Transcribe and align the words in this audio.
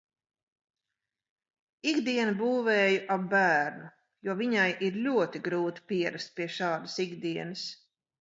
Ikdienu 1.89 2.31
būvēju 2.39 3.03
ap 3.15 3.27
bērnu, 3.33 3.89
jo 4.29 4.35
viņai 4.39 4.63
ir 4.87 4.97
ļoti 5.09 5.43
grūti 5.49 5.85
pierast 5.93 6.33
pie 6.41 6.49
šādas 6.57 6.97
ikdienas. 7.05 7.67